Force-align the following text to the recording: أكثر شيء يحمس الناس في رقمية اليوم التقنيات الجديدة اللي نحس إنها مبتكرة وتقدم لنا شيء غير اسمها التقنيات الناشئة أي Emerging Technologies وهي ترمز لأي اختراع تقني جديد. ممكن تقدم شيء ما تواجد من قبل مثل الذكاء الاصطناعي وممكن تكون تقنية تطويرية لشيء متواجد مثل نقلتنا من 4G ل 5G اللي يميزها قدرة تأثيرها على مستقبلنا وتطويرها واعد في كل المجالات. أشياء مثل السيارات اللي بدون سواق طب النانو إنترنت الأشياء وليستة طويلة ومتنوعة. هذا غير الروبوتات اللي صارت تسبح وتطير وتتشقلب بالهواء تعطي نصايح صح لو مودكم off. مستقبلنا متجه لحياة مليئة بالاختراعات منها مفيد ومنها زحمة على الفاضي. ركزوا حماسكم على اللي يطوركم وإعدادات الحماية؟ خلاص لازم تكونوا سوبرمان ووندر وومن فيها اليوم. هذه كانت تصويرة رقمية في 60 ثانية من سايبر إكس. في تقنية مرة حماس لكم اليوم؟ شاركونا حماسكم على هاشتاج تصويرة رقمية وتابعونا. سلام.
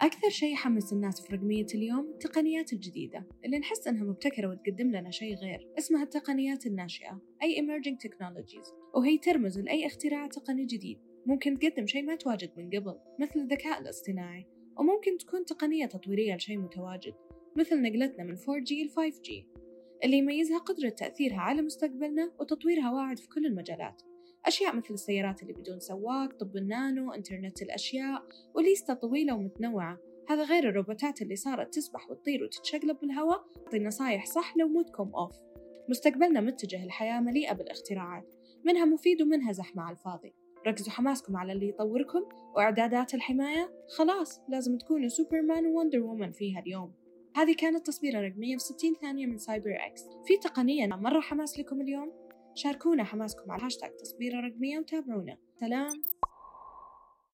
أكثر 0.00 0.28
شيء 0.28 0.52
يحمس 0.52 0.92
الناس 0.92 1.20
في 1.20 1.36
رقمية 1.36 1.66
اليوم 1.74 2.10
التقنيات 2.10 2.72
الجديدة 2.72 3.26
اللي 3.44 3.58
نحس 3.58 3.88
إنها 3.88 4.04
مبتكرة 4.04 4.48
وتقدم 4.48 4.90
لنا 4.90 5.10
شيء 5.10 5.34
غير 5.34 5.68
اسمها 5.78 6.02
التقنيات 6.02 6.66
الناشئة 6.66 7.20
أي 7.42 7.56
Emerging 7.56 8.08
Technologies 8.08 8.72
وهي 8.94 9.18
ترمز 9.18 9.58
لأي 9.58 9.86
اختراع 9.86 10.26
تقني 10.26 10.64
جديد. 10.64 10.98
ممكن 11.26 11.58
تقدم 11.58 11.86
شيء 11.86 12.02
ما 12.02 12.16
تواجد 12.16 12.50
من 12.56 12.70
قبل 12.70 12.98
مثل 13.20 13.40
الذكاء 13.40 13.80
الاصطناعي 13.80 14.46
وممكن 14.78 15.18
تكون 15.18 15.44
تقنية 15.44 15.86
تطويرية 15.86 16.36
لشيء 16.36 16.58
متواجد 16.58 17.14
مثل 17.56 17.82
نقلتنا 17.82 18.24
من 18.24 18.36
4G 18.36 18.72
ل 18.72 18.90
5G 18.90 19.30
اللي 20.04 20.16
يميزها 20.16 20.58
قدرة 20.58 20.88
تأثيرها 20.88 21.40
على 21.40 21.62
مستقبلنا 21.62 22.32
وتطويرها 22.40 22.90
واعد 22.90 23.18
في 23.18 23.28
كل 23.28 23.46
المجالات. 23.46 24.02
أشياء 24.46 24.76
مثل 24.76 24.94
السيارات 24.94 25.42
اللي 25.42 25.52
بدون 25.52 25.80
سواق 25.80 26.32
طب 26.40 26.56
النانو 26.56 27.12
إنترنت 27.12 27.62
الأشياء 27.62 28.22
وليستة 28.54 28.94
طويلة 28.94 29.34
ومتنوعة. 29.34 29.98
هذا 30.28 30.44
غير 30.44 30.68
الروبوتات 30.68 31.22
اللي 31.22 31.36
صارت 31.36 31.74
تسبح 31.74 32.10
وتطير 32.10 32.44
وتتشقلب 32.44 32.98
بالهواء 33.00 33.44
تعطي 33.54 33.78
نصايح 33.78 34.26
صح 34.26 34.56
لو 34.56 34.68
مودكم 34.68 35.10
off. 35.14 35.32
مستقبلنا 35.88 36.40
متجه 36.40 36.86
لحياة 36.86 37.20
مليئة 37.20 37.52
بالاختراعات 37.52 38.34
منها 38.64 38.84
مفيد 38.84 39.22
ومنها 39.22 39.52
زحمة 39.52 39.82
على 39.82 39.96
الفاضي. 39.96 40.34
ركزوا 40.66 40.92
حماسكم 40.92 41.36
على 41.36 41.52
اللي 41.52 41.68
يطوركم 41.68 42.22
وإعدادات 42.56 43.14
الحماية؟ 43.14 43.70
خلاص 43.96 44.40
لازم 44.48 44.78
تكونوا 44.78 45.08
سوبرمان 45.08 45.66
ووندر 45.66 46.00
وومن 46.00 46.32
فيها 46.32 46.60
اليوم. 46.60 46.92
هذه 47.36 47.54
كانت 47.54 47.86
تصويرة 47.86 48.20
رقمية 48.20 48.56
في 48.56 48.62
60 48.62 48.94
ثانية 48.94 49.26
من 49.26 49.38
سايبر 49.38 49.76
إكس. 49.86 50.02
في 50.26 50.36
تقنية 50.36 50.86
مرة 50.86 51.20
حماس 51.20 51.58
لكم 51.58 51.80
اليوم؟ 51.80 52.25
شاركونا 52.56 53.04
حماسكم 53.04 53.52
على 53.52 53.62
هاشتاج 53.62 53.96
تصويرة 53.96 54.40
رقمية 54.40 54.78
وتابعونا. 54.78 55.36
سلام. 55.60 56.02